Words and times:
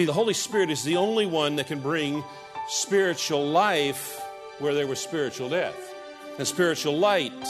See, 0.00 0.06
the 0.06 0.14
Holy 0.14 0.32
Spirit 0.32 0.70
is 0.70 0.82
the 0.82 0.96
only 0.96 1.26
one 1.26 1.56
that 1.56 1.66
can 1.66 1.78
bring 1.78 2.24
spiritual 2.68 3.46
life 3.46 4.18
where 4.58 4.72
there 4.72 4.86
was 4.86 4.98
spiritual 4.98 5.50
death, 5.50 5.76
and 6.38 6.48
spiritual 6.48 6.96
light 6.96 7.46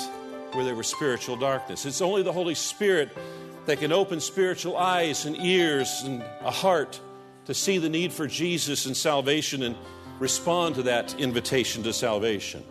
where 0.51 0.65
there 0.65 0.75
was 0.75 0.89
spiritual 0.89 1.37
darkness. 1.37 1.87
It's 1.87 2.01
only 2.01 2.25
the 2.25 2.33
Holy 2.33 2.57
Spirit 2.57 3.17
that 3.67 3.79
can 3.79 3.93
open 3.93 4.19
spiritual 4.19 4.77
eyes 4.77 5.27
and 5.27 5.37
ears 5.37 6.03
and 6.05 6.25
a 6.41 6.51
heart 6.51 6.99
to 7.45 7.55
see 7.55 7.79
the 7.79 7.89
need 7.89 8.13
for 8.13 8.27
Jesus 8.27 8.85
and 8.85 8.97
salvation 8.97 9.63
and 9.63 9.77
respond 10.19 10.75
to 10.75 10.83
that 10.83 11.15
invitation 11.21 11.85
to 11.85 11.93
salvation. 11.93 12.65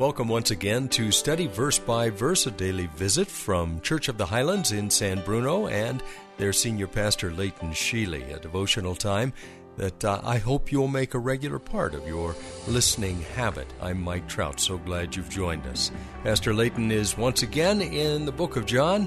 Welcome 0.00 0.28
once 0.28 0.50
again 0.50 0.88
to 0.88 1.12
Study 1.12 1.46
Verse 1.46 1.78
by 1.78 2.08
Verse, 2.08 2.46
a 2.46 2.50
daily 2.50 2.86
visit 2.96 3.28
from 3.28 3.82
Church 3.82 4.08
of 4.08 4.16
the 4.16 4.24
Highlands 4.24 4.72
in 4.72 4.88
San 4.88 5.20
Bruno 5.20 5.66
and 5.66 6.02
their 6.38 6.54
senior 6.54 6.86
pastor, 6.86 7.30
Leighton 7.30 7.72
Sheely, 7.72 8.34
a 8.34 8.40
devotional 8.40 8.94
time 8.94 9.34
that 9.76 10.02
uh, 10.02 10.22
I 10.24 10.38
hope 10.38 10.72
you'll 10.72 10.88
make 10.88 11.12
a 11.12 11.18
regular 11.18 11.58
part 11.58 11.92
of 11.92 12.08
your 12.08 12.34
listening 12.66 13.20
habit. 13.36 13.66
I'm 13.82 14.00
Mike 14.00 14.26
Trout, 14.26 14.58
so 14.58 14.78
glad 14.78 15.14
you've 15.14 15.28
joined 15.28 15.66
us. 15.66 15.90
Pastor 16.22 16.54
Leighton 16.54 16.90
is 16.90 17.18
once 17.18 17.42
again 17.42 17.82
in 17.82 18.24
the 18.24 18.32
book 18.32 18.56
of 18.56 18.64
John 18.64 19.06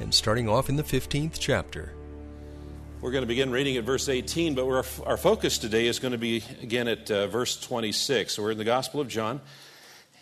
and 0.00 0.12
starting 0.12 0.50
off 0.50 0.68
in 0.68 0.76
the 0.76 0.82
15th 0.82 1.38
chapter. 1.40 1.94
We're 3.00 3.12
going 3.12 3.22
to 3.22 3.26
begin 3.26 3.50
reading 3.50 3.78
at 3.78 3.84
verse 3.84 4.10
18, 4.10 4.54
but 4.54 4.66
our, 4.66 5.16
focus 5.16 5.56
today 5.56 5.86
is 5.86 5.98
going 5.98 6.12
to 6.12 6.18
be 6.18 6.44
again 6.60 6.88
at 6.88 7.10
uh, 7.10 7.26
verse 7.26 7.58
26. 7.58 8.34
So 8.34 8.42
we're 8.42 8.50
in 8.50 8.58
the 8.58 8.64
Gospel 8.64 9.00
of 9.00 9.08
John 9.08 9.40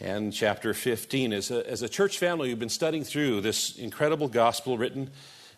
and 0.00 0.32
chapter 0.32 0.74
15. 0.74 1.32
As 1.32 1.50
a, 1.50 1.68
as 1.70 1.82
a 1.82 1.88
church 1.88 2.18
family, 2.18 2.48
we've 2.48 2.58
been 2.58 2.68
studying 2.68 3.04
through 3.04 3.40
this 3.40 3.76
incredible 3.76 4.28
gospel 4.28 4.76
written 4.76 5.10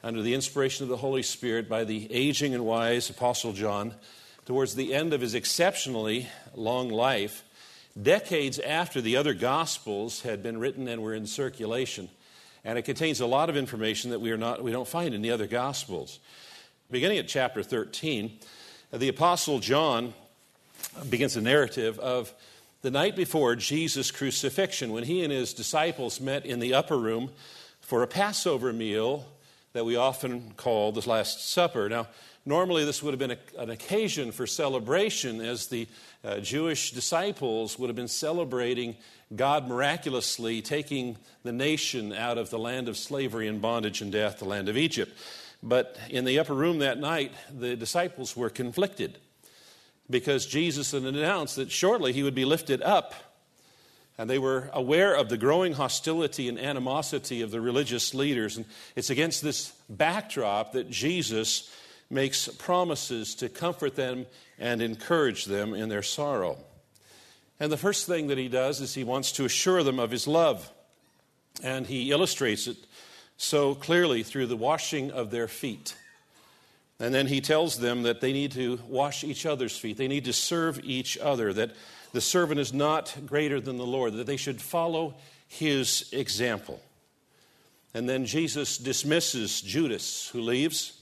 under 0.03 0.23
the 0.23 0.35
inspiration 0.35 0.85
of 0.85 0.89
the 0.89 0.97
Holy 0.97 1.23
Spirit 1.23 1.69
by 1.69 1.85
the 1.85 2.13
aging 2.13 2.55
and 2.55 2.65
wise 2.65 3.09
Apostle 3.11 3.53
John 3.53 3.95
towards 4.45 4.75
the 4.75 4.95
end 4.95 5.13
of 5.13 5.21
his 5.21 5.35
exceptionally 5.35 6.29
long 6.55 6.89
life, 6.89 7.45
decades 8.01 8.59
after 8.59 9.01
the 9.01 9.17
other 9.17 9.35
Gospels 9.35 10.23
had 10.23 10.43
been 10.43 10.59
written 10.59 10.87
and 10.87 11.03
were 11.03 11.15
in 11.15 11.27
circulation. 11.27 12.09
And 12.65 12.79
it 12.79 12.83
contains 12.83 13.21
a 13.21 13.27
lot 13.27 13.49
of 13.49 13.57
information 13.57 14.11
that 14.11 14.21
we, 14.21 14.31
are 14.31 14.37
not, 14.37 14.63
we 14.63 14.71
don't 14.71 14.87
find 14.87 15.15
in 15.15 15.23
the 15.23 15.31
other 15.31 15.47
Gospels. 15.47 16.21
Beginning 16.91 17.19
at 17.19 17.27
chapter 17.27 17.63
13, 17.63 18.39
the 18.93 19.09
Apostle 19.09 19.59
John 19.59 20.15
begins 21.09 21.37
a 21.37 21.41
narrative 21.41 21.99
of 21.99 22.33
the 22.87 22.91
night 22.93 23.17
before 23.17 23.57
Jesus' 23.57 24.13
crucifixion 24.13 24.93
when 24.93 25.03
he 25.03 25.25
and 25.25 25.33
his 25.33 25.53
disciples 25.53 26.21
met 26.21 26.47
in 26.47 26.61
the 26.61 26.73
upper 26.73 26.97
room 26.97 27.33
for 27.81 28.05
a 28.05 28.07
Passover 28.07 28.73
meal 28.73 29.27
that 29.73 29.85
we 29.85 29.97
often 29.97 30.53
call 30.57 30.93
the 30.93 31.11
Last 31.11 31.51
Supper. 31.51 31.89
Now, 31.89 32.07
normally 32.45 32.85
this 32.85 33.03
would 33.03 33.11
have 33.11 33.19
been 33.19 33.33
a, 33.33 33.61
an 33.61 33.71
occasion 33.71 34.31
for 34.31 34.47
celebration 34.47 35.41
as 35.41 35.67
the 35.67 35.89
uh, 36.25 36.39
Jewish 36.39 36.93
disciples 36.93 37.77
would 37.77 37.89
have 37.89 37.97
been 37.97 38.07
celebrating 38.07 38.95
God 39.35 39.67
miraculously 39.67 40.63
taking 40.63 41.17
the 41.43 41.51
nation 41.51 42.13
out 42.13 42.39
of 42.39 42.51
the 42.51 42.59
land 42.61 42.87
of 42.87 42.97
slavery 42.97 43.49
and 43.49 43.61
bondage 43.61 44.01
and 44.01 44.13
death, 44.13 44.39
the 44.39 44.45
land 44.45 44.69
of 44.69 44.77
Egypt. 44.77 45.13
But 45.61 45.99
in 46.09 46.25
the 46.25 46.39
upper 46.39 46.55
room 46.55 46.79
that 46.79 47.01
night, 47.01 47.33
the 47.53 47.75
disciples 47.75 48.37
were 48.37 48.49
conflicted 48.49 49.19
because 50.09 50.47
Jesus 50.47 50.93
had 50.93 51.03
announced 51.03 51.57
that 51.57 51.71
shortly 51.71 52.13
he 52.13 52.23
would 52.23 52.35
be 52.35 52.45
lifted 52.45 52.83
up 52.83 53.15
and 54.19 54.31
they 54.31 54.39
were 54.39 54.71
aware 54.73 55.15
of 55.15 55.29
the 55.29 55.37
growing 55.37 55.75
hostility 55.75 56.49
and 56.49 56.59
animosity 56.59 57.43
of 57.43 57.51
the 57.51 57.61
religious 57.61 58.15
leaders. 58.15 58.57
And 58.57 58.65
it's 58.95 59.11
against 59.11 59.43
this 59.43 59.73
backdrop 59.91 60.73
that 60.73 60.91
Jesus 60.91 61.71
makes 62.09 62.49
promises 62.49 63.35
to 63.37 63.49
comfort 63.49 63.95
them 63.95 64.27
and 64.59 64.81
encourage 64.81 65.45
them 65.45 65.75
in 65.75 65.89
their 65.89 66.03
sorrow. 66.03 66.57
And 67.61 67.71
the 67.71 67.77
first 67.77 68.07
thing 68.07 68.29
that 68.29 68.39
he 68.39 68.49
does 68.49 68.81
is 68.81 68.95
he 68.95 69.05
wants 69.05 69.33
to 69.33 69.45
assure 69.45 69.83
them 69.83 69.99
of 69.99 70.11
his 70.11 70.27
love. 70.27 70.71
And 71.63 71.87
he 71.87 72.11
illustrates 72.11 72.67
it 72.67 72.77
so 73.37 73.75
clearly 73.75 74.23
through 74.23 74.47
the 74.47 74.57
washing 74.57 75.11
of 75.11 75.31
their 75.31 75.49
feet. 75.49 75.95
And 76.99 77.15
then 77.15 77.27
he 77.27 77.41
tells 77.41 77.79
them 77.79 78.05
that 78.05 78.21
they 78.21 78.33
need 78.33 78.53
to 78.53 78.81
wash 78.89 79.23
each 79.23 79.45
other's 79.45 79.77
feet, 79.77 79.97
they 79.99 80.09
need 80.09 80.25
to 80.25 80.33
serve 80.33 80.81
each 80.83 81.19
other, 81.19 81.53
that 81.53 81.73
the 82.13 82.21
servant 82.21 82.61
is 82.61 82.73
not 82.73 83.15
greater 83.27 83.61
than 83.61 83.77
the 83.77 83.87
Lord, 83.87 84.15
that 84.15 84.27
they 84.27 84.39
should 84.39 84.61
follow 84.61 85.15
his 85.49 86.09
example. 86.13 86.81
And 87.93 88.09
then 88.09 88.27
Jesus 88.27 88.79
dismisses 88.79 89.61
Judas, 89.61 90.29
who 90.29 90.41
leaves, 90.41 91.01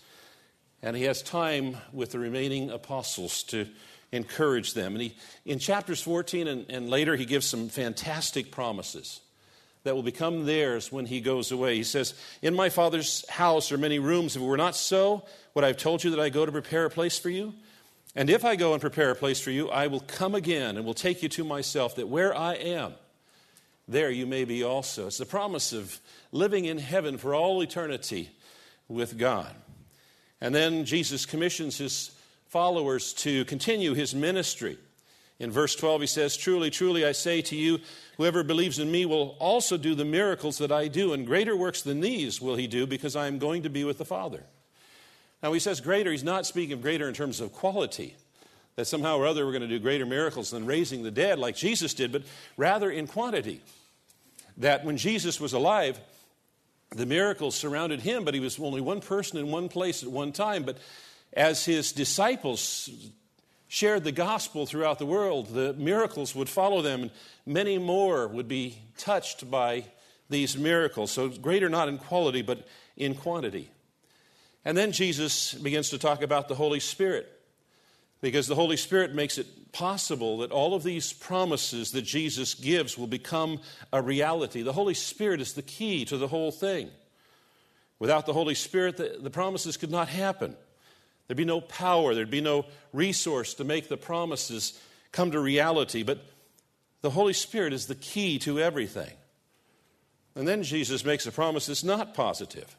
and 0.83 0.97
he 0.97 1.05
has 1.05 1.23
time 1.23 1.77
with 1.93 2.11
the 2.11 2.19
remaining 2.19 2.71
apostles 2.71 3.43
to 3.45 3.67
encourage 4.13 4.75
them. 4.75 4.95
And 4.95 5.03
he, 5.03 5.17
in 5.45 5.59
chapters 5.59 6.01
14 6.03 6.47
and, 6.47 6.67
and 6.69 6.91
later, 6.91 7.17
he 7.17 7.25
gives 7.25 7.47
some 7.47 7.69
fantastic 7.69 8.51
promises 8.51 9.21
that 9.85 9.95
will 9.95 10.03
become 10.03 10.47
theirs 10.47 10.91
when 10.91 11.07
he 11.07 11.21
goes 11.21 11.53
away. 11.53 11.77
He 11.77 11.85
says, 11.85 12.15
In 12.43 12.55
my 12.55 12.71
Father's 12.71 13.29
house 13.29 13.71
are 13.71 13.79
many 13.79 13.99
rooms. 13.99 14.35
If 14.35 14.43
it 14.43 14.45
were 14.45 14.57
not 14.57 14.75
so, 14.75 15.25
would 15.55 15.65
I 15.65 15.69
have 15.69 15.77
told 15.77 16.03
you 16.03 16.11
that 16.11 16.21
I 16.21 16.31
go 16.31 16.45
to 16.45 16.53
prepare 16.53 16.87
a 16.87 16.91
place 16.91 17.19
for 17.19 17.31
you? 17.31 17.55
And 18.17 18.31
if 18.31 18.45
I 18.45 18.57
go 18.57 18.73
and 18.73 18.81
prepare 18.81 19.11
a 19.11 19.17
place 19.17 19.41
for 19.41 19.51
you, 19.51 19.69
I 19.71 19.89
will 19.89 20.01
come 20.01 20.35
again 20.35 20.77
and 20.77 20.87
will 20.87 20.95
take 20.95 21.23
you 21.23 21.29
to 21.31 21.45
myself, 21.45 21.97
that 21.97 22.09
where 22.09 22.37
I 22.37 22.55
am, 22.55 22.95
there 23.87 24.11
you 24.11 24.27
may 24.27 24.45
be 24.45 24.63
also. 24.63 25.09
It's 25.09 25.19
the 25.19 25.27
promise 25.27 25.73
of 25.73 26.01
living 26.33 26.65
in 26.65 26.79
heaven 26.79 27.19
for 27.19 27.35
all 27.35 27.63
eternity 27.63 28.31
with 28.89 29.19
God. 29.19 29.55
And 30.41 30.55
then 30.55 30.85
Jesus 30.85 31.27
commissions 31.27 31.79
his 31.79 32.13
followers 32.47 33.13
to 33.15 33.45
continue 33.47 33.95
his 33.95 34.15
ministry. 34.15 34.79
In 35.41 35.51
verse 35.51 35.75
12, 35.75 36.03
he 36.03 36.07
says, 36.07 36.37
Truly, 36.37 36.71
truly, 36.71 37.05
I 37.05 37.13
say 37.13 37.43
to 37.43 37.57
you, 37.57 37.81
whoever 38.17 38.45
believes 38.45 38.79
in 38.79 38.91
me 38.91 39.05
will 39.05 39.37
also 39.41 39.77
do 39.77 39.95
the 39.95 40.05
miracles 40.05 40.59
that 40.59 40.71
I 40.71 40.89
do, 40.89 41.13
and 41.13 41.27
greater 41.27 41.57
works 41.57 41.83
than 41.83 42.01
these 42.01 42.41
will 42.41 42.57
he 42.57 42.67
do, 42.67 42.87
because 42.87 43.17
I 43.17 43.27
am 43.27 43.39
going 43.39 43.63
to 43.65 43.71
be 43.71 43.85
with 43.85 43.99
the 43.99 44.05
Father. 44.05 44.45
Now, 45.43 45.53
he 45.53 45.61
says 45.61 45.81
greater, 45.81 46.13
he's 46.13 46.25
not 46.25 46.47
speaking 46.47 46.75
of 46.75 46.83
greater 46.83 47.09
in 47.09 47.15
terms 47.15 47.41
of 47.41 47.53
quality, 47.53 48.17
that 48.77 48.87
somehow 48.87 49.19
or 49.19 49.27
other 49.27 49.45
we're 49.45 49.53
going 49.53 49.63
to 49.63 49.69
do 49.69 49.79
greater 49.79 50.07
miracles 50.07 50.51
than 50.51 50.67
raising 50.67 51.03
the 51.03 51.11
dead 51.11 51.39
like 51.39 51.57
Jesus 51.57 51.95
did, 51.95 52.13
but 52.13 52.23
rather 52.57 52.91
in 52.91 53.07
quantity. 53.07 53.61
That 54.59 54.85
when 54.85 54.97
Jesus 54.97 55.41
was 55.41 55.53
alive, 55.53 55.99
the 56.91 57.07
miracles 57.07 57.57
surrounded 57.57 58.01
him, 58.01 58.25
but 58.25 58.35
he 58.35 58.41
was 58.41 58.59
only 58.61 58.81
one 58.81 59.01
person 59.01 59.39
in 59.39 59.51
one 59.51 59.69
place 59.69 60.05
at 60.05 60.11
one 60.11 60.31
time. 60.33 60.63
But 60.63 60.79
as 61.33 61.65
his 61.65 61.93
disciples 61.93 62.89
shared 63.75 64.05
the 64.05 64.13
gospel 64.13 64.67
throughout 64.67 65.01
the 65.01 65.07
world, 65.07 65.49
the 65.49 65.73
miracles 65.73 66.33
would 66.33 66.49
follow 66.49 66.81
them, 66.81 67.03
and 67.03 67.11
many 67.45 67.77
more 67.77 68.29
would 68.29 68.47
be 68.47 68.79
touched 68.97 69.51
by 69.51 69.85
these 70.31 70.57
miracles. 70.57 71.11
So, 71.11 71.29
greater 71.29 71.69
not 71.69 71.89
in 71.89 71.99
quality, 71.99 72.41
but 72.41 72.69
in 72.97 73.17
quantity. 73.17 73.69
And 74.65 74.79
then 74.79 74.93
Jesus 74.93 75.55
begins 75.55 75.91
to 75.91 75.99
talk 75.99 76.23
about 76.23 76.47
the 76.47 76.55
Holy 76.55 76.79
Spirit 76.79 77.29
because 78.21 78.47
the 78.47 78.55
Holy 78.55 78.77
Spirit 78.77 79.13
makes 79.13 79.39
it 79.39 79.73
possible 79.73 80.39
that 80.39 80.53
all 80.53 80.75
of 80.75 80.85
these 80.85 81.13
promises 81.13 81.91
that 81.91 82.03
Jesus 82.03 82.55
gives 82.55 82.97
will 82.97 83.09
become 83.09 83.59
a 83.93 84.01
reality. 84.01 84.63
The 84.63 84.73
Holy 84.73 84.95
Spirit 84.95 85.41
is 85.41 85.55
the 85.55 85.63
key 85.63 86.05
to 86.05 86.17
the 86.17 86.29
whole 86.29 86.53
thing. 86.53 86.91
Without 87.99 88.25
the 88.25 88.35
Holy 88.35 88.55
Spirit, 88.55 88.99
the, 88.99 89.17
the 89.21 89.31
promises 89.31 89.77
could 89.77 89.91
not 89.91 90.07
happen. 90.07 90.55
There'd 91.27 91.37
be 91.37 91.45
no 91.45 91.61
power, 91.61 92.15
there'd 92.15 92.31
be 92.31 92.41
no 92.41 92.67
resource 92.93 93.55
to 93.55 93.65
make 93.65 93.89
the 93.89 93.97
promises 93.97 94.79
come 95.13 95.31
to 95.31 95.41
reality. 95.41 96.03
But 96.03 96.25
the 97.01 97.11
Holy 97.11 97.33
Spirit 97.33 97.73
is 97.73 97.87
the 97.87 97.95
key 97.95 98.39
to 98.41 98.61
everything. 98.61 99.13
And 100.35 100.47
then 100.49 100.63
Jesus 100.63 101.05
makes 101.05 101.27
a 101.27 101.33
promise 101.33 101.67
that's 101.67 101.85
not 101.85 102.15
positive. 102.15 102.77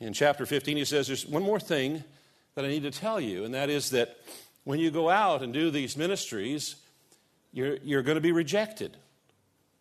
In 0.00 0.12
chapter 0.12 0.46
15, 0.46 0.76
he 0.76 0.84
says, 0.84 1.06
There's 1.06 1.26
one 1.26 1.42
more 1.42 1.60
thing 1.60 2.02
that 2.54 2.64
I 2.64 2.68
need 2.68 2.82
to 2.82 2.90
tell 2.90 3.20
you, 3.20 3.44
and 3.44 3.54
that 3.54 3.70
is 3.70 3.90
that 3.90 4.18
when 4.64 4.78
you 4.78 4.90
go 4.90 5.08
out 5.08 5.42
and 5.42 5.52
do 5.52 5.70
these 5.70 5.96
ministries, 5.96 6.76
you're, 7.52 7.76
you're 7.78 8.02
going 8.02 8.16
to 8.16 8.22
be 8.22 8.32
rejected. 8.32 8.96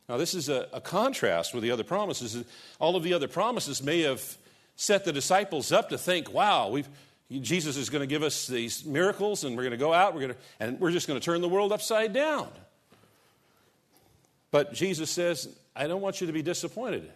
Now, 0.10 0.18
this 0.18 0.34
is 0.34 0.50
a, 0.50 0.68
a 0.74 0.82
contrast 0.82 1.54
with 1.54 1.64
the 1.64 1.72
other 1.72 1.84
promises. 1.84 2.44
All 2.80 2.96
of 2.96 3.04
the 3.04 3.14
other 3.14 3.28
promises 3.28 3.82
may 3.82 4.02
have 4.02 4.38
set 4.76 5.06
the 5.06 5.14
disciples 5.14 5.72
up 5.72 5.90
to 5.90 5.98
think, 5.98 6.34
wow, 6.34 6.70
we've, 6.70 6.90
Jesus 7.40 7.78
is 7.78 7.90
going 7.90 8.02
to 8.02 8.08
give 8.08 8.24
us 8.24 8.48
these 8.48 8.84
miracles 8.84 9.44
and 9.44 9.56
we're 9.56 9.64
going 9.64 9.72
to 9.72 9.78
go 9.78 9.94
out 9.94 10.14
we're 10.14 10.22
going 10.22 10.34
to, 10.34 10.40
and 10.60 10.80
we're 10.80 10.92
just 10.92 11.08
going 11.08 11.20
to 11.20 11.24
turn 11.24 11.42
the 11.42 11.50
world 11.50 11.72
upside 11.72 12.14
down. 12.14 12.50
But 14.52 14.74
Jesus 14.74 15.10
says, 15.10 15.48
I 15.76 15.88
don't 15.88 16.02
want 16.02 16.20
you 16.20 16.28
to 16.28 16.34
be 16.34 16.42
disappointed 16.42 17.10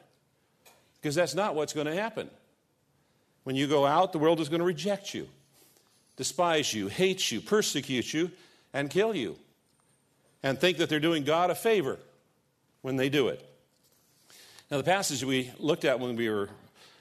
because 1.02 1.16
that's 1.16 1.36
not 1.36 1.54
what's 1.54 1.74
going 1.74 1.88
to 1.88 1.96
happen. 1.96 2.30
When 3.44 3.56
you 3.56 3.68
go 3.68 3.86
out, 3.86 4.12
the 4.12 4.18
world 4.18 4.40
is 4.40 4.50
going 4.50 4.62
to 4.62 4.66
reject 4.66 5.14
you, 5.14 5.28
despise 6.16 6.74
you, 6.74 6.88
hate 6.88 7.32
you, 7.32 7.42
persecute 7.42 8.14
you, 8.14 8.32
and 8.74 8.90
kill 8.90 9.14
you, 9.14 9.36
and 10.42 10.60
think 10.60 10.78
that 10.78 10.90
they're 10.90 11.00
doing 11.00 11.24
God 11.24 11.52
a 11.52 11.56
favor 11.56 12.00
when 12.82 12.96
they 12.96 13.10
do 13.10 13.28
it. 13.28 13.48
Now, 14.72 14.78
the 14.78 14.84
passage 14.84 15.24
we 15.24 15.52
looked 15.60 15.86
at 15.86 16.00
when 16.00 16.16
we 16.16 16.30
were 16.30 16.50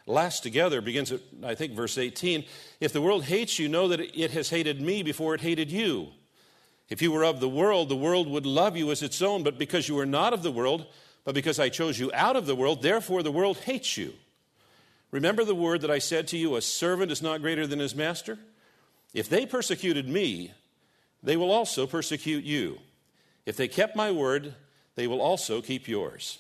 last 0.06 0.43
together 0.43 0.81
begins 0.81 1.12
at, 1.12 1.21
I 1.43 1.55
think, 1.55 1.73
verse 1.73 1.99
18. 1.99 2.45
If 2.81 2.93
the 2.93 3.03
world 3.03 3.25
hates 3.25 3.59
you, 3.59 3.69
know 3.69 3.89
that 3.89 4.01
it 4.01 4.31
has 4.33 4.51
hated 4.51 4.81
me 4.81 5.03
before 5.03 5.35
it 5.35 5.41
hated 5.41 5.71
you. 5.71 6.09
If 6.89 7.01
you 7.01 7.12
were 7.12 7.25
of 7.25 7.41
the 7.41 7.49
world, 7.49 7.89
the 7.89 7.97
world 7.97 8.29
would 8.29 8.47
love 8.47 8.77
you 8.77 8.91
as 8.91 9.03
its 9.03 9.23
own, 9.23 9.43
but 9.43 9.59
because 9.59 9.89
you 9.89 9.99
are 9.99 10.06
not 10.06 10.33
of 10.35 10.43
the 10.43 10.53
world, 10.53 10.87
but 11.25 11.35
because 11.35 11.59
I 11.59 11.71
chose 11.71 11.99
you 11.99 12.11
out 12.12 12.37
of 12.37 12.47
the 12.47 12.55
world, 12.55 12.83
therefore 12.83 13.23
the 13.23 13.33
world 13.33 13.59
hates 13.59 13.97
you. 13.97 14.12
Remember 15.11 15.45
the 15.45 15.55
word 15.55 15.81
that 15.81 15.91
I 15.91 15.99
said 15.99 16.29
to 16.29 16.37
you, 16.37 16.57
a 16.57 16.62
servant 16.62 17.11
is 17.11 17.23
not 17.23 17.41
greater 17.41 17.67
than 17.67 17.79
his 17.79 17.95
master? 17.95 18.39
If 19.15 19.29
they 19.29 19.47
persecuted 19.47 20.09
me, 20.09 20.53
they 21.23 21.37
will 21.37 21.50
also 21.50 21.87
persecute 21.87 22.45
you. 22.45 22.79
If 23.47 23.57
they 23.57 23.69
kept 23.69 23.97
my 23.97 24.11
word, 24.11 24.55
they 24.97 25.07
will 25.07 25.21
also 25.21 25.62
keep 25.62 25.89
yours. 25.89 26.39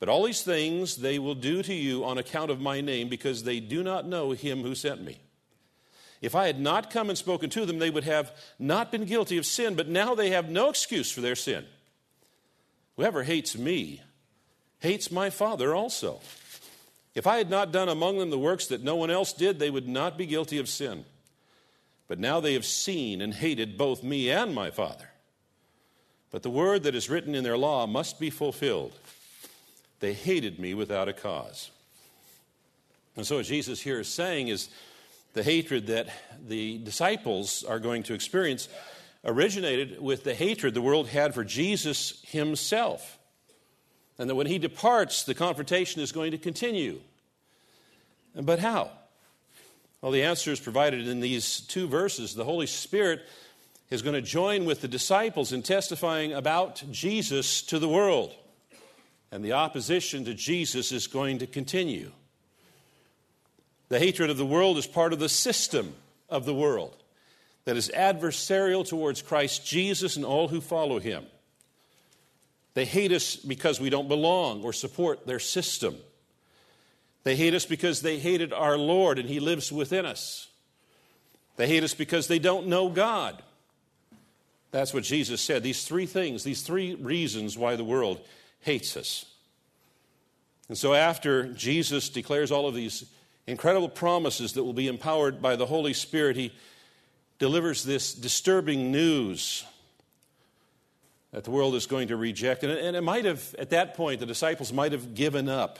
But 0.00 0.08
all 0.08 0.24
these 0.24 0.42
things 0.42 0.96
they 0.96 1.18
will 1.18 1.34
do 1.34 1.62
to 1.62 1.74
you 1.74 2.04
on 2.04 2.18
account 2.18 2.50
of 2.50 2.60
my 2.60 2.80
name, 2.80 3.08
because 3.08 3.44
they 3.44 3.60
do 3.60 3.82
not 3.84 4.06
know 4.06 4.32
him 4.32 4.62
who 4.62 4.74
sent 4.74 5.04
me. 5.04 5.20
If 6.22 6.34
I 6.34 6.46
had 6.46 6.58
not 6.58 6.90
come 6.90 7.08
and 7.08 7.16
spoken 7.16 7.48
to 7.50 7.64
them, 7.64 7.78
they 7.78 7.90
would 7.90 8.04
have 8.04 8.32
not 8.58 8.90
been 8.90 9.04
guilty 9.04 9.38
of 9.38 9.46
sin, 9.46 9.74
but 9.74 9.88
now 9.88 10.14
they 10.14 10.30
have 10.30 10.50
no 10.50 10.68
excuse 10.70 11.10
for 11.10 11.20
their 11.20 11.36
sin. 11.36 11.64
Whoever 12.96 13.22
hates 13.22 13.56
me 13.56 14.02
hates 14.80 15.10
my 15.10 15.30
Father 15.30 15.74
also. 15.74 16.20
If 17.14 17.26
I 17.26 17.38
had 17.38 17.50
not 17.50 17.72
done 17.72 17.88
among 17.88 18.18
them 18.18 18.30
the 18.30 18.38
works 18.38 18.66
that 18.66 18.82
no 18.82 18.96
one 18.96 19.10
else 19.10 19.32
did, 19.32 19.58
they 19.58 19.70
would 19.70 19.88
not 19.88 20.16
be 20.16 20.26
guilty 20.26 20.58
of 20.58 20.68
sin. 20.68 21.04
But 22.08 22.18
now 22.18 22.40
they 22.40 22.54
have 22.54 22.64
seen 22.64 23.20
and 23.20 23.34
hated 23.34 23.78
both 23.78 24.02
me 24.02 24.30
and 24.30 24.54
my 24.54 24.70
Father. 24.70 25.10
But 26.30 26.42
the 26.42 26.50
word 26.50 26.82
that 26.84 26.94
is 26.94 27.10
written 27.10 27.34
in 27.34 27.44
their 27.44 27.58
law 27.58 27.86
must 27.86 28.20
be 28.20 28.30
fulfilled. 28.30 28.92
They 30.00 30.14
hated 30.14 30.58
me 30.58 30.74
without 30.74 31.08
a 31.08 31.12
cause. 31.12 31.70
And 33.16 33.26
so, 33.26 33.36
what 33.36 33.46
Jesus 33.46 33.80
here 33.80 34.00
is 34.00 34.08
saying 34.08 34.48
is 34.48 34.68
the 35.34 35.42
hatred 35.42 35.86
that 35.88 36.08
the 36.46 36.78
disciples 36.78 37.64
are 37.64 37.78
going 37.78 38.02
to 38.04 38.14
experience 38.14 38.68
originated 39.24 40.00
with 40.00 40.24
the 40.24 40.34
hatred 40.34 40.74
the 40.74 40.82
world 40.82 41.08
had 41.08 41.34
for 41.34 41.44
Jesus 41.44 42.22
himself. 42.26 43.18
And 44.18 44.28
that 44.28 44.34
when 44.34 44.46
he 44.46 44.58
departs, 44.58 45.24
the 45.24 45.34
confrontation 45.34 46.02
is 46.02 46.12
going 46.12 46.32
to 46.32 46.38
continue. 46.38 47.00
But 48.34 48.58
how? 48.58 48.90
Well, 50.00 50.12
the 50.12 50.22
answer 50.22 50.50
is 50.50 50.60
provided 50.60 51.06
in 51.06 51.20
these 51.20 51.60
two 51.60 51.88
verses. 51.88 52.34
The 52.34 52.44
Holy 52.44 52.66
Spirit 52.66 53.20
is 53.90 54.02
going 54.02 54.14
to 54.14 54.22
join 54.22 54.64
with 54.64 54.80
the 54.80 54.88
disciples 54.88 55.52
in 55.52 55.62
testifying 55.62 56.32
about 56.32 56.82
Jesus 56.90 57.62
to 57.62 57.78
the 57.78 57.88
world. 57.88 58.34
And 59.32 59.44
the 59.44 59.52
opposition 59.52 60.24
to 60.24 60.34
Jesus 60.34 60.92
is 60.92 61.06
going 61.06 61.38
to 61.38 61.46
continue. 61.46 62.10
The 63.88 63.98
hatred 63.98 64.30
of 64.30 64.36
the 64.36 64.46
world 64.46 64.78
is 64.78 64.86
part 64.86 65.12
of 65.12 65.18
the 65.18 65.28
system 65.28 65.94
of 66.28 66.44
the 66.44 66.54
world 66.54 66.96
that 67.64 67.76
is 67.76 67.90
adversarial 67.94 68.88
towards 68.88 69.22
Christ 69.22 69.66
Jesus 69.66 70.16
and 70.16 70.24
all 70.24 70.48
who 70.48 70.60
follow 70.60 70.98
him. 70.98 71.24
They 72.74 72.84
hate 72.84 73.12
us 73.12 73.36
because 73.36 73.80
we 73.80 73.90
don't 73.90 74.08
belong 74.08 74.62
or 74.62 74.72
support 74.72 75.26
their 75.26 75.40
system. 75.40 75.96
They 77.24 77.36
hate 77.36 77.54
us 77.54 77.66
because 77.66 78.00
they 78.00 78.18
hated 78.18 78.52
our 78.52 78.78
Lord 78.78 79.18
and 79.18 79.28
he 79.28 79.40
lives 79.40 79.72
within 79.72 80.06
us. 80.06 80.48
They 81.56 81.66
hate 81.66 81.84
us 81.84 81.94
because 81.94 82.28
they 82.28 82.38
don't 82.38 82.68
know 82.68 82.88
God. 82.88 83.42
That's 84.70 84.94
what 84.94 85.02
Jesus 85.02 85.40
said. 85.40 85.62
These 85.62 85.84
three 85.84 86.06
things, 86.06 86.44
these 86.44 86.62
three 86.62 86.94
reasons 86.94 87.58
why 87.58 87.76
the 87.76 87.84
world 87.84 88.20
hates 88.60 88.96
us. 88.96 89.24
And 90.68 90.78
so, 90.78 90.94
after 90.94 91.52
Jesus 91.52 92.08
declares 92.08 92.52
all 92.52 92.68
of 92.68 92.74
these 92.74 93.04
incredible 93.46 93.88
promises 93.88 94.52
that 94.52 94.64
will 94.64 94.72
be 94.72 94.88
empowered 94.88 95.42
by 95.42 95.56
the 95.56 95.66
Holy 95.66 95.92
Spirit, 95.92 96.36
he 96.36 96.52
delivers 97.38 97.82
this 97.82 98.14
disturbing 98.14 98.92
news 98.92 99.64
that 101.32 101.44
the 101.44 101.50
world 101.50 101.74
is 101.74 101.86
going 101.86 102.08
to 102.08 102.16
reject. 102.16 102.62
And 102.62 102.96
it 102.96 103.02
might 103.02 103.24
have, 103.24 103.54
at 103.58 103.70
that 103.70 103.94
point, 103.94 104.20
the 104.20 104.26
disciples 104.26 104.72
might 104.72 104.92
have 104.92 105.14
given 105.14 105.48
up. 105.48 105.78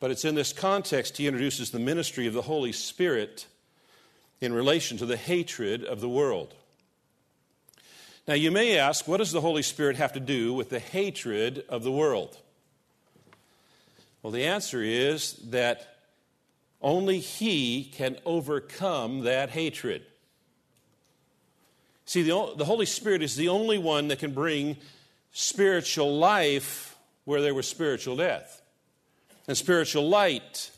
But 0.00 0.10
it's 0.10 0.24
in 0.24 0.34
this 0.34 0.52
context 0.52 1.16
he 1.16 1.28
introduces 1.28 1.70
the 1.70 1.78
ministry 1.78 2.26
of 2.26 2.34
the 2.34 2.42
Holy 2.42 2.72
Spirit 2.72 3.46
in 4.40 4.52
relation 4.52 4.98
to 4.98 5.06
the 5.06 5.16
hatred 5.16 5.84
of 5.84 6.00
the 6.00 6.08
world. 6.08 6.54
Now, 8.28 8.34
you 8.34 8.52
may 8.52 8.78
ask, 8.78 9.08
what 9.08 9.16
does 9.16 9.32
the 9.32 9.40
Holy 9.40 9.62
Spirit 9.62 9.96
have 9.96 10.12
to 10.12 10.20
do 10.20 10.54
with 10.54 10.70
the 10.70 10.78
hatred 10.78 11.64
of 11.68 11.82
the 11.82 11.90
world? 11.90 12.36
Well, 14.22 14.30
the 14.30 14.44
answer 14.44 14.80
is 14.80 15.32
that 15.50 15.96
only 16.80 17.18
He 17.18 17.84
can 17.84 18.16
overcome 18.24 19.20
that 19.20 19.50
hatred. 19.50 20.06
See, 22.04 22.22
the, 22.22 22.54
the 22.56 22.64
Holy 22.64 22.86
Spirit 22.86 23.22
is 23.22 23.34
the 23.34 23.48
only 23.48 23.78
one 23.78 24.08
that 24.08 24.20
can 24.20 24.32
bring 24.32 24.76
spiritual 25.32 26.16
life 26.18 26.96
where 27.24 27.40
there 27.40 27.54
was 27.54 27.68
spiritual 27.68 28.16
death, 28.16 28.62
and 29.48 29.56
spiritual 29.56 30.08
light 30.08 30.70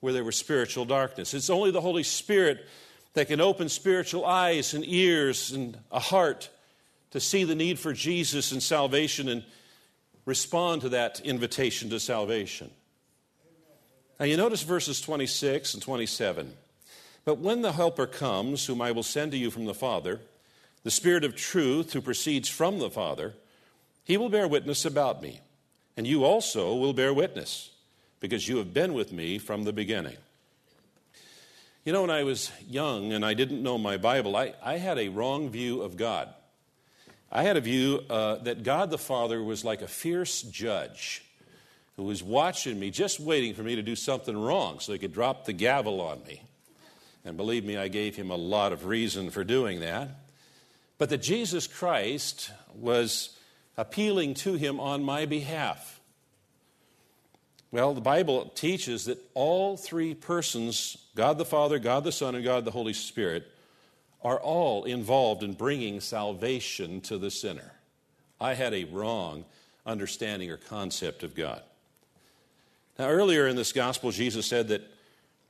where 0.00 0.12
there 0.12 0.24
was 0.24 0.36
spiritual 0.36 0.84
darkness. 0.84 1.34
It's 1.34 1.50
only 1.50 1.70
the 1.70 1.80
Holy 1.80 2.02
Spirit 2.02 2.66
that 3.14 3.28
can 3.28 3.40
open 3.40 3.68
spiritual 3.68 4.24
eyes 4.24 4.72
and 4.72 4.84
ears 4.86 5.52
and 5.52 5.76
a 5.90 5.98
heart 5.98 6.48
to 7.12 7.20
see 7.20 7.44
the 7.44 7.54
need 7.54 7.78
for 7.78 7.92
Jesus 7.92 8.52
and 8.52 8.62
salvation 8.62 9.28
and 9.28 9.44
respond 10.24 10.82
to 10.82 10.88
that 10.90 11.20
invitation 11.20 11.90
to 11.90 12.00
salvation. 12.00 12.70
Now, 14.18 14.26
you 14.26 14.36
notice 14.36 14.62
verses 14.62 15.00
26 15.00 15.74
and 15.74 15.82
27. 15.82 16.52
But 17.24 17.38
when 17.38 17.62
the 17.62 17.72
Helper 17.72 18.06
comes, 18.06 18.66
whom 18.66 18.82
I 18.82 18.92
will 18.92 19.02
send 19.02 19.32
to 19.32 19.38
you 19.38 19.50
from 19.50 19.66
the 19.66 19.74
Father, 19.74 20.20
the 20.84 20.90
Spirit 20.90 21.24
of 21.24 21.36
truth 21.36 21.92
who 21.92 22.00
proceeds 22.00 22.48
from 22.48 22.78
the 22.78 22.90
Father, 22.90 23.34
he 24.04 24.16
will 24.16 24.28
bear 24.28 24.48
witness 24.48 24.84
about 24.84 25.22
me. 25.22 25.40
And 25.96 26.06
you 26.06 26.24
also 26.24 26.74
will 26.74 26.92
bear 26.92 27.12
witness, 27.12 27.70
because 28.20 28.48
you 28.48 28.56
have 28.56 28.72
been 28.72 28.94
with 28.94 29.12
me 29.12 29.38
from 29.38 29.64
the 29.64 29.72
beginning. 29.72 30.16
You 31.84 31.92
know, 31.92 32.02
when 32.02 32.10
I 32.10 32.22
was 32.22 32.50
young 32.68 33.12
and 33.12 33.24
I 33.24 33.34
didn't 33.34 33.62
know 33.62 33.76
my 33.76 33.96
Bible, 33.96 34.36
I, 34.36 34.54
I 34.62 34.78
had 34.78 34.98
a 34.98 35.08
wrong 35.08 35.50
view 35.50 35.82
of 35.82 35.96
God. 35.96 36.32
I 37.34 37.44
had 37.44 37.56
a 37.56 37.62
view 37.62 38.04
uh, 38.10 38.36
that 38.42 38.62
God 38.62 38.90
the 38.90 38.98
Father 38.98 39.42
was 39.42 39.64
like 39.64 39.80
a 39.80 39.88
fierce 39.88 40.42
judge 40.42 41.24
who 41.96 42.02
was 42.02 42.22
watching 42.22 42.78
me, 42.78 42.90
just 42.90 43.18
waiting 43.18 43.54
for 43.54 43.62
me 43.62 43.74
to 43.74 43.82
do 43.82 43.96
something 43.96 44.36
wrong 44.36 44.80
so 44.80 44.92
he 44.92 44.98
could 44.98 45.14
drop 45.14 45.46
the 45.46 45.54
gavel 45.54 46.02
on 46.02 46.22
me. 46.24 46.42
And 47.24 47.38
believe 47.38 47.64
me, 47.64 47.78
I 47.78 47.88
gave 47.88 48.16
him 48.16 48.30
a 48.30 48.36
lot 48.36 48.72
of 48.72 48.84
reason 48.84 49.30
for 49.30 49.44
doing 49.44 49.80
that. 49.80 50.10
But 50.98 51.08
that 51.08 51.22
Jesus 51.22 51.66
Christ 51.66 52.50
was 52.74 53.38
appealing 53.78 54.34
to 54.34 54.54
him 54.54 54.78
on 54.78 55.02
my 55.02 55.24
behalf. 55.24 56.00
Well, 57.70 57.94
the 57.94 58.02
Bible 58.02 58.52
teaches 58.54 59.06
that 59.06 59.18
all 59.32 59.78
three 59.78 60.14
persons 60.14 60.98
God 61.14 61.38
the 61.38 61.46
Father, 61.46 61.78
God 61.78 62.04
the 62.04 62.12
Son, 62.12 62.34
and 62.34 62.44
God 62.44 62.66
the 62.66 62.70
Holy 62.70 62.92
Spirit 62.92 63.46
are 64.24 64.38
all 64.38 64.84
involved 64.84 65.42
in 65.42 65.52
bringing 65.52 66.00
salvation 66.00 67.00
to 67.02 67.18
the 67.18 67.30
sinner. 67.30 67.72
I 68.40 68.54
had 68.54 68.74
a 68.74 68.84
wrong 68.84 69.44
understanding 69.84 70.50
or 70.50 70.56
concept 70.56 71.22
of 71.22 71.34
God. 71.34 71.62
Now, 72.98 73.08
earlier 73.08 73.48
in 73.48 73.56
this 73.56 73.72
gospel, 73.72 74.10
Jesus 74.10 74.46
said 74.46 74.68
that 74.68 74.82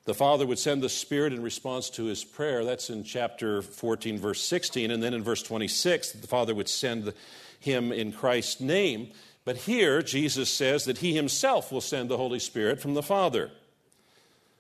the 0.05 0.15
Father 0.15 0.47
would 0.47 0.59
send 0.59 0.83
the 0.83 0.89
Spirit 0.89 1.33
in 1.33 1.43
response 1.43 1.91
to 1.91 2.05
his 2.05 2.25
prayer. 2.25 2.65
That's 2.65 2.91
in 2.91 3.05
chapter 3.05 3.63
14, 3.63 4.19
verse 4.19 4.43
16. 4.43 4.91
And 4.91 5.03
then 5.03 5.15
in 5.15 5.23
verse 5.23 5.43
26, 5.43 6.13
the 6.13 6.27
Father 6.27 6.55
would 6.55 6.69
send 6.69 7.13
him 7.61 7.93
in 7.93 8.13
Christ's 8.13 8.61
name. 8.61 9.11
But 9.45 9.57
here, 9.59 10.03
Jesus 10.03 10.51
says 10.51 10.85
that 10.85 10.99
he 10.99 11.15
himself 11.15 11.71
will 11.71 11.81
send 11.81 12.09
the 12.09 12.17
Holy 12.17 12.39
Spirit 12.39 12.81
from 12.81 12.95
the 12.95 13.03
Father. 13.03 13.51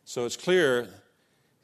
So 0.04 0.24
it's 0.24 0.36
clear 0.36 0.88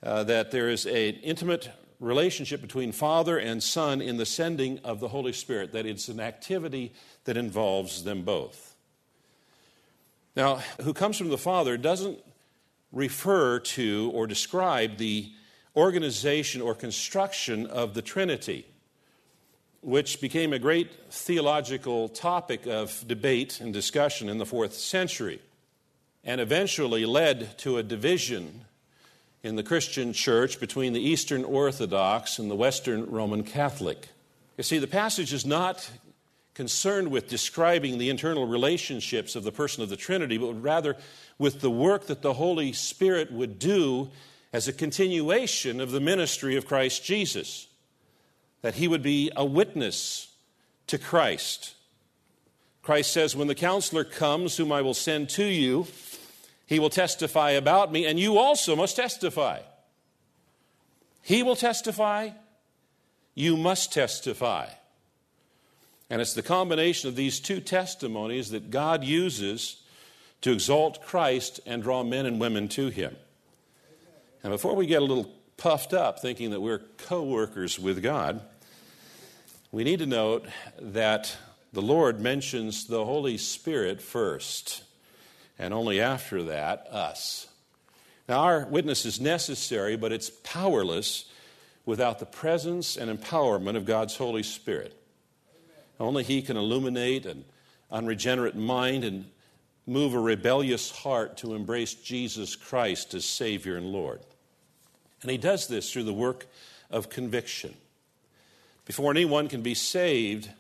uh, 0.03 0.25
that 0.25 0.51
there 0.51 0.69
is 0.69 0.87
an 0.87 1.15
intimate 1.23 1.71
relationship 2.01 2.61
between 2.61 2.93
Father 2.93 3.39
and 3.39 3.63
Son 3.63 4.01
in 4.01 4.17
the 4.17 4.27
sending 4.27 4.79
of 4.81 5.01
the 5.01 5.09
Holy 5.09 5.33
Spirit, 5.33 5.73
that 5.73 5.87
it's 5.87 6.09
an 6.09 6.21
activity 6.21 6.93
that 7.25 7.37
involves 7.37 8.05
them 8.05 8.23
both. 8.23 8.77
Now, 10.37 10.57
who 10.83 10.95
comes 10.95 11.19
from 11.19 11.31
the 11.31 11.39
Father 11.39 11.77
doesn't 11.77 12.19
refer 12.93 13.59
to 13.59 14.11
or 14.15 14.27
describe 14.27 14.97
the 14.97 15.33
organization 15.77 16.61
or 16.61 16.75
construction 16.75 17.67
of 17.67 17.95
the 17.95 18.03
Trinity, 18.03 18.67
which 19.81 20.21
became 20.21 20.53
a 20.53 20.59
great 20.59 20.91
theological 21.11 22.09
topic 22.09 22.67
of 22.67 23.05
debate 23.07 23.61
and 23.61 23.73
discussion 23.73 24.29
in 24.29 24.39
the 24.39 24.47
fourth 24.47 24.75
century 24.75 25.41
and 26.25 26.41
eventually 26.41 27.07
led 27.07 27.57
to 27.59 27.79
a 27.79 27.83
division 27.83 28.65
in 29.43 29.57
the 29.57 29.63
Christian 29.63 30.13
church 30.13 30.59
between 30.59 30.93
the 30.93 31.01
Eastern 31.01 31.45
Orthodox 31.45 32.39
and 32.39 32.51
the 32.51 32.57
Western 32.57 33.07
Roman 33.07 33.45
Catholic. 33.45 34.09
You 34.57 34.65
see, 34.65 34.79
the 34.79 34.87
passage 34.87 35.33
is 35.33 35.47
not 35.47 35.91
concerned 36.55 37.09
with 37.09 37.29
describing 37.29 37.99
the 37.99 38.11
internal 38.11 38.47
relationships 38.47 39.37
of 39.37 39.45
the 39.45 39.53
person 39.53 39.83
of 39.83 39.89
the 39.89 39.97
Trinity, 39.97 40.39
but 40.39 40.61
rather 40.61 40.97
with 41.39 41.61
the 41.61 41.71
work 41.71 42.07
that 42.07 42.23
the 42.23 42.33
Holy 42.33 42.73
Spirit 42.73 43.31
would 43.31 43.61
do 43.61 44.11
as 44.53 44.67
a 44.67 44.73
continuation 44.73 45.81
of 45.81 45.93
the 45.93 46.01
ministry 46.01 46.57
of 46.57 46.67
Christ 46.67 47.05
Jesus. 47.05 47.69
That 48.63 48.75
he 48.75 48.89
would 48.89 49.05
be 49.05 49.31
a 49.37 49.45
witness 49.45 50.35
to 50.89 50.99
Christ. 50.99 51.75
Christ 52.83 53.13
says, 53.13 53.37
When 53.37 53.47
the 53.47 53.55
counselor 53.55 54.03
comes, 54.03 54.57
whom 54.57 54.73
I 54.73 54.83
will 54.83 54.95
send 54.95 55.29
to 55.31 55.45
you, 55.45 55.85
he 56.69 56.79
will 56.79 56.91
testify 56.91 57.53
about 57.53 57.91
me, 57.91 58.05
and 58.05 58.21
you 58.21 58.37
also 58.37 58.77
must 58.77 58.95
testify. 58.95 59.61
He 61.23 61.43
will 61.43 61.57
testify, 61.57 62.33
you 63.35 63.57
must 63.57 63.91
testify. 63.91 64.67
And 66.11 66.21
it's 66.21 66.35
the 66.35 66.43
combination 66.43 67.09
of 67.09 67.17
these 67.17 67.41
two 67.41 67.61
testimonies 67.61 68.51
that 68.51 68.71
God 68.71 69.03
uses 69.03 69.83
to 70.43 70.53
exalt 70.53 71.07
Christ 71.07 71.59
and 71.65 71.83
draw 71.83 72.05
men 72.05 72.27
and 72.27 72.39
women 72.39 72.69
to 72.69 72.89
Him. 72.89 73.17
And 74.43 74.53
before 74.53 74.77
we 74.77 74.87
get 74.87 75.01
a 75.01 75.07
little 75.07 75.33
puffed 75.57 75.95
up 75.95 76.21
thinking 76.21 76.51
that 76.51 76.61
we're 76.61 76.83
co 76.99 77.23
workers 77.23 77.79
with 77.79 78.03
God, 78.03 78.43
we 79.73 79.85
need 79.85 80.01
to 80.01 80.07
note 80.07 80.45
that 80.79 81.35
the 81.73 81.81
Lord 81.83 82.21
mentions 82.21 82.87
the 82.87 83.07
Holy 83.07 83.39
Spirit 83.39 84.03
first 84.03 84.83
and 85.59 85.75
only 85.75 86.01
after 86.01 86.45
that, 86.45 86.87
us. 86.91 87.49
Now, 88.29 88.41
our 88.41 88.67
witness 88.67 89.05
is 89.05 89.21
necessary, 89.21 89.97
but 89.97 90.13
it's 90.13 90.31
powerless 90.31 91.25
without 91.87 92.19
the 92.19 92.27
presence 92.27 92.97
and 92.97 93.11
empowerment 93.11 93.77
of 93.77 93.87
God's 93.87 94.17
Holy 94.17 94.43
Spirit. 94.43 94.95
Only 95.99 96.23
He 96.23 96.43
can 96.43 96.57
illuminate 96.57 97.27
an 97.27 97.45
unregenerate 97.91 98.55
mind 98.55 99.05
and 99.05 99.25
move 99.87 100.15
a 100.15 100.21
rebellious 100.21 100.91
heart 100.91 101.39
to 101.39 101.55
embrace 101.55 101.95
Jesus 101.95 102.55
Christ 102.55 103.15
as 103.15 103.25
Savior 103.25 103.77
and 103.77 103.87
Lord. 103.87 104.21
And 105.23 105.31
He 105.31 105.39
does 105.39 105.67
this 105.67 105.91
through 105.91 106.05
the 106.05 106.13
work 106.13 106.47
of 106.91 107.09
conviction. 107.09 107.75
Before 108.85 109.11
anyone 109.11 109.49
can 109.49 109.63
be 109.63 109.75
saved, 109.75 110.51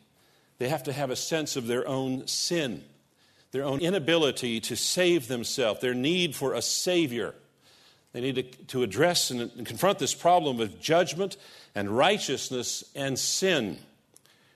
they 0.58 0.68
have 0.70 0.82
to 0.84 0.92
have 0.92 1.10
a 1.10 1.16
sense 1.16 1.56
of 1.56 1.66
their 1.66 1.86
own 1.86 2.26
sin 2.26 2.82
their 3.52 3.64
own 3.64 3.80
inability 3.80 4.60
to 4.60 4.76
save 4.76 5.28
themselves, 5.28 5.80
their 5.80 5.94
need 5.94 6.34
for 6.34 6.54
a 6.54 6.62
Savior. 6.62 7.34
They 8.12 8.20
need 8.20 8.34
to, 8.36 8.42
to 8.66 8.82
address 8.82 9.30
and, 9.30 9.40
and 9.40 9.66
confront 9.66 9.98
this 9.98 10.14
problem 10.14 10.60
of 10.60 10.80
judgment 10.80 11.36
and 11.74 11.88
righteousness 11.88 12.84
and 12.94 13.18
sin. 13.18 13.78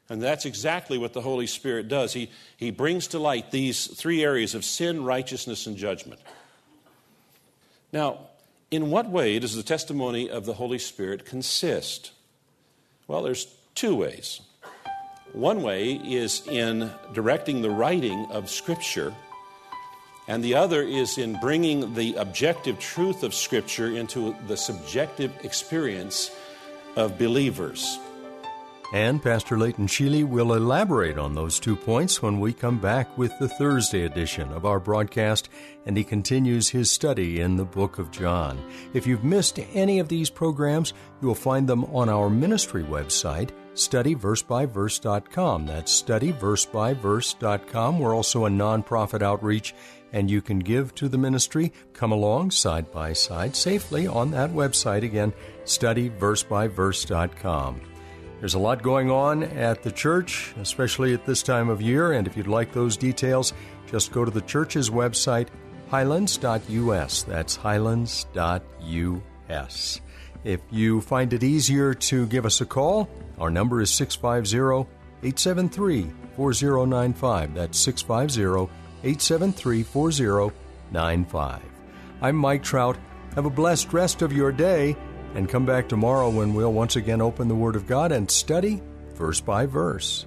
And 0.09 0.21
that's 0.21 0.45
exactly 0.45 0.99
what 0.99 1.13
the 1.13 1.21
Holy 1.23 1.47
Spirit 1.47 1.89
does. 1.89 2.13
He, 2.13 2.31
he 2.57 2.71
brings 2.71 3.09
to 3.09 3.19
light 3.19 3.51
these 3.51 3.87
three 3.87 4.23
areas 4.23 4.55
of 4.55 4.65
sin, 4.65 5.05
righteousness, 5.05 5.67
and 5.67 5.77
judgment. 5.77 6.21
Now, 7.93 8.19
in 8.71 8.91
what 8.91 9.09
way 9.09 9.39
does 9.39 9.55
the 9.55 9.63
testimony 9.63 10.29
of 10.29 10.45
the 10.45 10.55
Holy 10.55 10.79
Spirit 10.79 11.25
consist? 11.25 12.13
Well, 13.07 13.23
there's 13.23 13.47
two 13.75 13.95
ways. 13.95 14.41
One 15.33 15.62
way 15.62 15.93
is 15.93 16.47
in 16.47 16.91
directing 17.15 17.62
the 17.62 17.71
writing 17.71 18.27
of 18.31 18.51
Scripture, 18.51 19.15
and 20.29 20.45
the 20.45 20.55
other 20.55 20.83
is 20.83 21.17
in 21.17 21.41
bringing 21.41 21.95
the 21.95 22.15
objective 22.17 22.79
truth 22.79 23.23
of 23.23 23.35
Scripture 23.35 23.97
into 23.97 24.37
the 24.47 24.59
subjective 24.59 25.33
experience 25.43 26.31
of 26.97 27.19
believers. 27.19 27.99
And 28.93 29.23
Pastor 29.23 29.57
Leighton 29.57 29.87
Sheely 29.87 30.23
will 30.23 30.53
elaborate 30.53 31.17
on 31.17 31.35
those 31.35 31.59
two 31.59 31.77
points 31.77 32.21
when 32.21 32.39
we 32.39 32.53
come 32.53 32.79
back 32.79 33.17
with 33.17 33.33
the 33.39 33.49
Thursday 33.49 34.05
edition 34.05 34.53
of 34.53 34.67
our 34.67 34.79
broadcast, 34.79 35.49
and 35.87 35.97
he 35.97 36.05
continues 36.05 36.69
his 36.69 36.91
study 36.91 37.41
in 37.41 37.57
the 37.57 37.65
book 37.65 37.99
of 37.99 38.11
John. 38.11 38.62
If 38.93 39.07
you've 39.07 39.25
missed 39.25 39.59
any 39.73 39.99
of 39.99 40.09
these 40.09 40.29
programs, 40.29 40.93
you 41.23 41.29
will 41.29 41.35
find 41.35 41.67
them 41.67 41.85
on 41.87 42.11
our 42.11 42.29
ministry 42.29 42.83
website, 42.83 43.49
studyversebyverse.com. 43.75 45.67
That's 45.67 46.02
studyversebyverse.com. 46.02 47.99
We're 47.99 48.14
also 48.14 48.47
a 48.47 48.50
nonprofit 48.50 49.23
outreach, 49.23 49.75
and 50.12 50.31
you 50.31 50.41
can 50.43 50.59
give 50.59 50.95
to 50.97 51.09
the 51.09 51.17
ministry. 51.19 51.73
Come 51.93 52.12
along 52.12 52.52
side 52.52 52.93
by 52.93 53.12
side 53.12 53.57
safely 53.57 54.07
on 54.07 54.31
that 54.33 54.50
website 54.50 55.05
again, 55.05 55.33
studyversebyverse.com. 55.64 57.81
There's 58.41 58.55
a 58.55 58.59
lot 58.59 58.83
going 58.83 59.11
on 59.11 59.45
at 59.45 59.85
the 59.85 59.93
church, 59.93 60.52
especially 60.59 61.14
at 61.14 61.25
this 61.25 61.45
time 61.45 61.69
of 61.69 61.81
year, 61.81 62.11
and 62.12 62.26
if 62.26 62.37
you'd 62.37 62.49
like 62.49 62.73
those 62.73 62.97
details, 62.97 63.52
just 63.87 64.11
go 64.11 64.25
to 64.25 64.33
the 64.33 64.41
church's 64.41 64.91
website, 64.91 65.47
highlands.us. 65.88 67.23
That's 67.23 67.55
highlands.us. 67.55 70.00
If 70.45 70.61
you 70.71 71.01
find 71.01 71.33
it 71.33 71.45
easier 71.45 71.95
to 71.95 72.27
give 72.27 72.45
us 72.45 72.61
a 72.61 72.67
call, 72.67 73.09
our 73.39 73.51
number 73.51 73.81
is 73.81 73.91
650 73.91 74.91
873 75.23 76.11
4095. 76.37 77.55
That's 77.55 77.79
650 77.79 78.73
873 79.05 79.83
4095. 79.85 81.63
I'm 82.21 82.37
Mike 82.37 82.63
Trout. 82.63 82.97
Have 83.35 83.47
a 83.47 83.51
blessed 83.51 83.93
rest 83.93 84.23
of 84.23 84.33
your 84.33 84.51
day 84.51 84.97
and 85.35 85.49
come 85.49 85.65
back 85.65 85.89
tomorrow 85.89 86.29
when 86.29 86.55
we'll 86.55 86.73
once 86.73 86.97
again 86.97 87.21
open 87.21 87.49
the 87.49 87.55
Word 87.55 87.77
of 87.77 87.87
God 87.87 88.13
and 88.13 88.31
study 88.31 88.83
verse 89.15 89.41
by 89.41 89.67
verse. 89.67 90.27